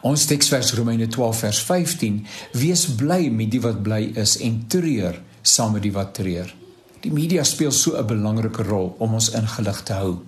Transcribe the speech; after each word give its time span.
Ons 0.00 0.24
teksvers 0.26 0.72
Romeine 0.74 1.06
12 1.06 1.38
vers 1.38 1.60
15: 1.62 2.26
Wees 2.52 2.86
bly 2.96 3.28
met 3.28 3.50
die 3.50 3.60
wat 3.60 3.82
bly 3.82 4.12
is 4.14 4.38
en 4.40 4.64
treur 4.68 5.20
saam 5.42 5.72
met 5.72 5.82
die 5.82 5.92
wat 5.92 6.14
treur. 6.14 6.54
Die 7.02 7.12
media 7.12 7.44
speel 7.44 7.72
so 7.72 7.96
'n 7.98 8.06
belangrike 8.06 8.62
rol 8.62 8.94
om 8.98 9.14
ons 9.14 9.30
ingelig 9.30 9.82
te 9.82 9.92
hou. 9.92 10.22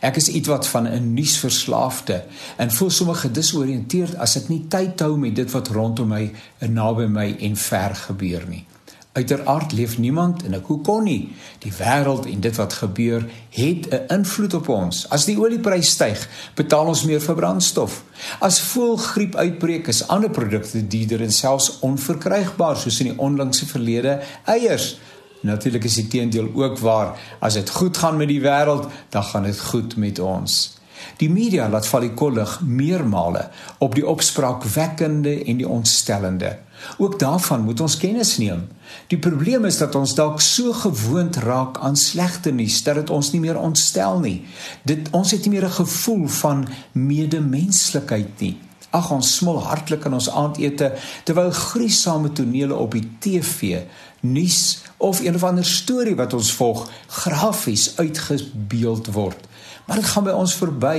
Ek 0.00 0.16
is 0.16 0.28
ietwat 0.28 0.66
van 0.66 0.88
'n 0.88 1.14
nuusverslaafde 1.14 2.24
en 2.56 2.70
voel 2.70 2.90
sommer 2.90 3.14
gedisoriënteerd 3.14 4.16
as 4.16 4.36
ek 4.36 4.48
nie 4.48 4.64
tyd 4.68 5.00
hou 5.00 5.16
met 5.16 5.36
dit 5.36 5.50
wat 5.50 5.68
rondom 5.68 6.08
my 6.08 6.32
en 6.58 6.72
naby 6.72 7.06
my 7.06 7.36
en 7.40 7.56
ver 7.56 7.94
gebeur 7.94 8.48
nie. 8.48 8.66
Uiteraard 9.12 9.72
leef 9.72 9.98
niemand 9.98 10.44
en 10.46 10.54
ek 10.54 10.68
hoe 10.70 10.80
kon 10.86 11.02
nie. 11.02 11.32
Die 11.58 11.72
wêreld 11.74 12.28
en 12.30 12.40
dit 12.40 12.56
wat 12.56 12.76
gebeur 12.78 13.24
het 13.50 13.88
'n 13.90 14.04
invloed 14.14 14.54
op 14.54 14.68
ons. 14.68 15.08
As 15.08 15.24
die 15.24 15.38
oliepryse 15.38 15.90
styg, 15.90 16.28
betaal 16.54 16.86
ons 16.86 17.04
meer 17.04 17.20
vir 17.20 17.34
brandstof. 17.34 18.04
As 18.38 18.60
voëlgriep 18.60 19.34
uitbreek, 19.34 19.86
is 19.86 20.06
ander 20.08 20.30
produkte 20.30 20.86
duurder 20.86 21.22
en 21.22 21.32
selfs 21.32 21.78
onverkrygbaar 21.80 22.76
soos 22.76 23.00
in 23.00 23.06
die 23.06 23.18
onlangse 23.18 23.66
verlede 23.66 24.20
eiers. 24.44 24.98
Natuurlik 25.40 25.84
is 25.84 25.94
die 25.94 26.08
teendeel 26.08 26.50
ook 26.54 26.78
waar. 26.78 27.18
As 27.40 27.54
dit 27.54 27.70
goed 27.70 27.96
gaan 27.96 28.16
met 28.16 28.28
die 28.28 28.40
wêreld, 28.40 28.86
dan 29.08 29.24
gaan 29.24 29.42
dit 29.42 29.60
goed 29.60 29.96
met 29.96 30.18
ons. 30.18 30.79
Die 31.16 31.30
media 31.30 31.68
laat 31.68 31.86
val 31.86 32.00
die 32.00 32.14
kollig 32.14 32.60
meermale 32.64 33.48
op 33.78 33.94
die 33.94 34.06
opspraakwekkende 34.06 35.44
en 35.44 35.56
die 35.56 35.68
ontstellende. 35.68 36.58
Ook 36.98 37.18
daarvan 37.18 37.64
moet 37.64 37.80
ons 37.80 37.96
kennis 37.96 38.36
neem. 38.38 38.68
Die 39.12 39.18
probleem 39.18 39.64
is 39.64 39.78
dat 39.78 39.94
ons 39.94 40.14
dalk 40.14 40.40
so 40.40 40.72
gewoond 40.72 41.36
raak 41.36 41.78
aan 41.78 41.96
slegte 41.96 42.50
nuus 42.50 42.82
dat 42.82 42.94
dit 43.02 43.10
ons 43.10 43.32
nie 43.32 43.40
meer 43.40 43.58
ontstel 43.58 44.18
nie. 44.20 44.40
Dit 44.82 45.12
ons 45.16 45.30
het 45.30 45.44
nie 45.44 45.54
meer 45.58 45.68
'n 45.68 45.78
gevoel 45.84 46.26
van 46.28 46.68
medemenslikheid 46.92 48.40
nie. 48.40 48.58
Ag 48.90 49.10
ons 49.10 49.36
smil 49.36 49.60
hartlik 49.62 50.06
aan 50.06 50.16
ons 50.18 50.30
aandete 50.30 50.92
terwyl 51.24 51.50
gruisame 51.50 52.32
tonele 52.32 52.74
op 52.74 52.92
die 52.92 53.06
TV, 53.18 53.82
nuus 54.20 54.82
of 54.96 55.20
een 55.20 55.34
of 55.34 55.44
ander 55.44 55.64
storie 55.64 56.16
wat 56.18 56.34
ons 56.34 56.52
volg 56.52 56.90
grafies 57.06 57.92
uitgebeeld 57.96 59.12
word. 59.14 59.46
Maar 59.86 60.00
dit 60.00 60.10
gaan 60.12 60.26
by 60.28 60.34
ons 60.36 60.54
verby. 60.54 60.98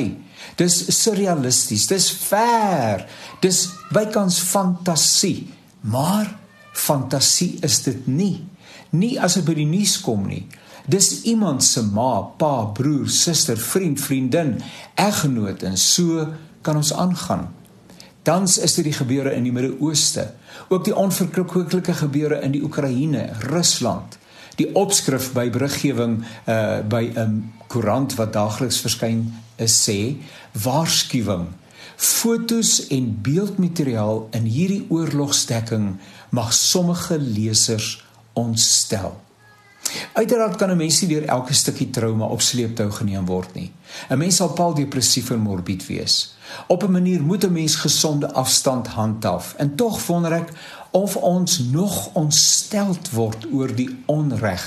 Dis 0.60 0.78
surrealisties, 1.02 1.88
dis 1.88 2.10
ver. 2.28 3.06
Dis 3.44 3.68
bykans 3.94 4.40
fantasie. 4.52 5.50
Maar 5.82 6.30
fantasie 6.74 7.58
is 7.66 7.82
dit 7.86 8.08
nie. 8.08 8.36
Nie 8.92 9.16
as 9.24 9.38
dit 9.40 9.48
by 9.48 9.56
die 9.56 9.70
nuus 9.70 9.98
kom 10.04 10.28
nie. 10.28 10.46
Dis 10.92 11.22
iemand 11.30 11.64
se 11.64 11.84
ma, 11.86 12.22
pa, 12.38 12.66
broer, 12.74 13.10
suster, 13.10 13.58
vriend, 13.58 14.02
vriendin, 14.02 14.56
eggenoot 15.00 15.64
en 15.64 15.78
so 15.78 16.26
kan 16.66 16.80
ons 16.80 16.94
aangaan. 16.94 17.50
Tans 18.26 18.58
is 18.62 18.76
dit 18.78 18.90
die 18.90 18.96
gebeure 18.96 19.34
in 19.34 19.46
die 19.48 19.54
Midde-Ooste, 19.54 20.28
ook 20.70 20.86
die 20.86 20.96
onverkwikkelike 20.98 21.94
gebeure 22.04 22.42
in 22.46 22.54
die 22.54 22.62
Oekraïne, 22.66 23.30
Rusland. 23.50 24.18
Die 24.62 24.70
opskrif 24.78 25.32
by 25.34 25.48
beriggewing 25.50 26.20
uh 26.46 26.82
by 26.86 27.10
'n 27.10 27.18
um, 27.18 27.34
koerant 27.68 28.14
wat 28.20 28.34
daagliks 28.34 28.82
verskyn 28.84 29.34
is 29.58 29.74
sê 29.90 30.22
waarskuwing. 30.64 31.48
Fotos 31.96 32.88
en 32.94 33.10
beeldmateriaal 33.22 34.28
in 34.38 34.46
hierdie 34.46 34.86
oorlogsdekking 34.90 35.98
mag 36.30 36.54
sommige 36.54 37.18
lesers 37.20 38.04
ontstel. 38.34 39.18
Uiteraard 40.14 40.56
kan 40.56 40.70
'n 40.70 40.78
mens 40.78 41.02
nie 41.02 41.10
deur 41.10 41.26
elke 41.26 41.54
stukkie 41.54 41.90
trauma 41.90 42.26
op 42.26 42.42
sleeptou 42.42 42.92
geneem 42.92 43.26
word 43.26 43.54
nie. 43.54 43.72
'n 44.10 44.18
Mens 44.18 44.36
sal 44.36 44.54
paal 44.54 44.74
depressief 44.74 45.30
en 45.32 45.40
morbied 45.40 45.88
wees. 45.88 46.36
Op 46.68 46.84
'n 46.84 46.92
manier 46.92 47.22
moet 47.22 47.44
'n 47.46 47.52
mens 47.52 47.76
gesonde 47.76 48.34
afstand 48.34 48.88
handhaaf. 48.88 49.54
En 49.58 49.76
tog 49.76 50.06
wonder 50.08 50.32
ek 50.32 50.50
of 50.92 51.16
ons 51.16 51.60
nog 51.60 52.14
ontsteld 52.14 53.10
word 53.16 53.46
oor 53.52 53.72
die 53.76 53.90
onreg, 54.12 54.64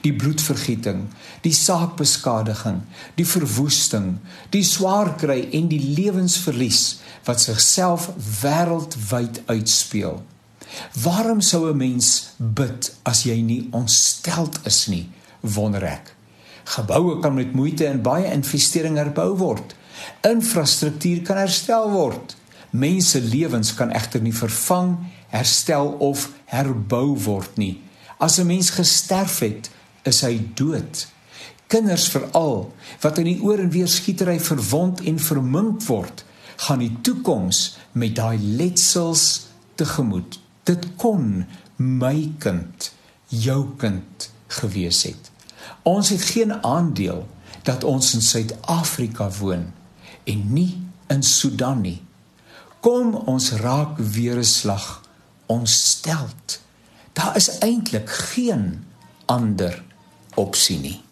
die 0.00 0.14
bloedvergieting, 0.16 1.04
die 1.44 1.52
saakbeskadiging, 1.52 2.80
die 3.14 3.26
verwoesting, 3.28 4.16
die 4.50 4.64
swaar 4.64 5.12
kry 5.20 5.42
en 5.52 5.68
die 5.68 5.82
lewensverlies 5.98 7.02
wat 7.28 7.44
sigself 7.44 8.08
wêreldwyd 8.40 9.42
uitspeel. 9.52 10.22
Waarom 11.02 11.40
sou 11.40 11.68
'n 11.70 11.76
mens 11.76 12.32
bid 12.36 12.94
as 13.02 13.22
jy 13.22 13.40
nie 13.40 13.68
ontsteld 13.70 14.58
is 14.64 14.86
nie? 14.86 15.08
Wonder 15.40 15.82
ek. 15.84 16.14
Geboue 16.64 17.20
kan 17.20 17.34
met 17.34 17.52
moeite 17.52 17.86
en 17.86 18.02
baie 18.02 18.32
investering 18.32 18.96
herbou 18.96 19.36
word. 19.36 19.74
Infrastruktuur 20.20 21.22
kan 21.22 21.36
herstel 21.36 21.90
word. 21.90 22.36
Mense 22.70 23.20
lewens 23.20 23.74
kan 23.74 23.90
egter 23.90 24.20
nie 24.20 24.34
vervang, 24.34 24.96
herstel 25.36 25.94
of 26.02 26.30
herbou 26.44 27.16
word 27.24 27.56
nie. 27.56 27.82
As 28.18 28.38
'n 28.38 28.46
mens 28.46 28.70
gesterf 28.70 29.38
het, 29.38 29.70
is 30.02 30.20
hy 30.20 30.40
dood. 30.54 31.06
Kinders 31.66 32.08
veral 32.08 32.72
wat 33.00 33.18
in 33.18 33.24
die 33.24 33.40
oor 33.42 33.58
en 33.58 33.70
weer 33.70 33.88
skietery 33.88 34.38
verwond 34.40 35.00
en 35.02 35.18
vermink 35.18 35.82
word, 35.82 36.24
gaan 36.56 36.78
die 36.78 36.94
toekoms 37.02 37.76
met 37.92 38.14
daai 38.16 38.38
letsels 38.38 39.46
tegemoet. 39.74 40.38
Dit 40.64 40.86
kon 40.96 41.44
my 41.76 42.32
kind, 42.38 42.92
jou 43.28 43.66
kind 43.76 44.30
gewees 44.46 45.02
het. 45.02 45.30
Ons 45.82 46.08
het 46.08 46.22
geen 46.22 46.54
aandeel 46.62 47.26
dat 47.62 47.84
ons 47.84 48.14
in 48.14 48.22
Suid-Afrika 48.22 49.30
woon 49.40 49.72
en 50.24 50.52
nie 50.52 50.78
in 51.10 51.22
Sudan 51.22 51.80
nie. 51.80 52.02
Kom 52.80 53.14
ons 53.14 53.50
raak 53.52 53.98
weer 53.98 54.38
'n 54.38 54.44
slag 54.44 55.05
ontsteld. 55.46 56.60
Daar 57.12 57.36
is 57.36 57.58
eintlik 57.58 58.10
geen 58.10 58.86
ander 59.24 59.82
opsie 60.34 60.78
nie. 60.78 61.05